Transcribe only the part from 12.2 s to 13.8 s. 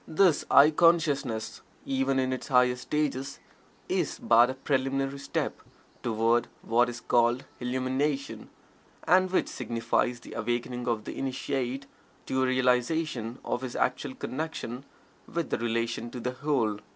to a realization of his